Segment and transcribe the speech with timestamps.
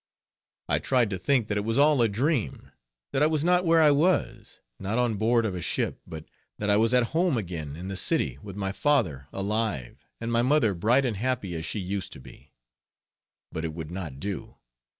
[0.67, 2.71] I tried to think that it was all a dream,
[3.11, 6.25] that I was not where I was, not on board of a ship, but
[6.57, 10.41] that I was at home again in the city, with my father alive, and my
[10.41, 12.51] mother bright and happy as she used to be.
[13.51, 14.57] But it would not do.